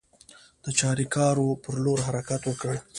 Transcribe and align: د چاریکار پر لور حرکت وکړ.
د 0.63 0.65
چاریکار 0.79 1.35
پر 1.63 1.75
لور 1.83 1.99
حرکت 2.07 2.41
وکړ. 2.45 2.73